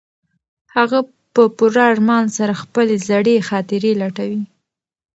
[0.75, 0.99] هغه
[1.33, 4.43] په پوره ارمان سره خپلې زړې خاطرې لټوي.